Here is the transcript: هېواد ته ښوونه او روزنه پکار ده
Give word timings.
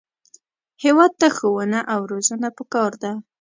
هېواد 0.83 1.11
ته 1.19 1.27
ښوونه 1.35 1.79
او 1.93 2.01
روزنه 2.11 2.49
پکار 2.57 2.91
ده 3.01 3.11